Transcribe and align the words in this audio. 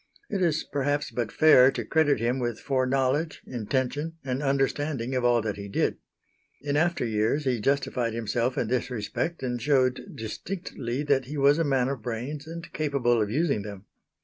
It 0.31 0.41
is 0.41 0.63
perhaps 0.63 1.11
but 1.11 1.31
fair 1.31 1.69
to 1.69 1.85
credit 1.85 2.19
him 2.19 2.39
with 2.39 2.59
foreknowledge, 2.59 3.43
intention, 3.45 4.13
and 4.25 4.41
understanding 4.41 5.13
of 5.13 5.23
all 5.23 5.43
that 5.43 5.57
he 5.57 5.67
did. 5.69 5.97
In 6.59 6.75
after 6.75 7.05
years 7.05 7.43
he 7.43 7.61
justified 7.61 8.15
himself 8.15 8.57
in 8.57 8.67
this 8.67 8.89
respect 8.89 9.43
and 9.43 9.61
showed 9.61 10.11
distinctly 10.15 11.03
that 11.03 11.25
he 11.25 11.37
was 11.37 11.59
a 11.59 11.63
man 11.63 11.87
of 11.87 12.01
brains 12.01 12.47
and 12.47 12.73
capable 12.73 13.21
of 13.21 13.29
using 13.29 13.61
them. 13.61 13.85